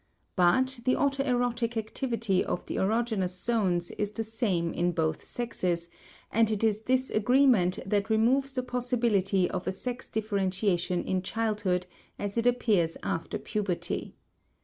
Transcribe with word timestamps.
But, 0.35 0.79
the 0.83 0.95
autoerotic 0.95 1.77
activity 1.77 2.43
of 2.43 2.65
the 2.65 2.77
erogenous 2.77 3.37
zones 3.39 3.91
is 3.91 4.09
the 4.09 4.23
same 4.23 4.73
in 4.73 4.93
both 4.93 5.23
sexes, 5.23 5.89
and 6.31 6.49
it 6.49 6.63
is 6.63 6.81
this 6.81 7.11
agreement 7.11 7.77
that 7.85 8.09
removes 8.09 8.51
the 8.53 8.63
possibility 8.63 9.47
of 9.47 9.67
a 9.67 9.71
sex 9.71 10.09
differentiation 10.09 11.03
in 11.03 11.21
childhood 11.21 11.85
as 12.17 12.35
it 12.35 12.47
appears 12.47 12.97
after 13.03 13.37
puberty. 13.37 14.15